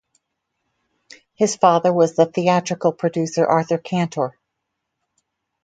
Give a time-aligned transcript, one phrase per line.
[1.35, 4.35] His father was the theatrical producer Arthur Cantor.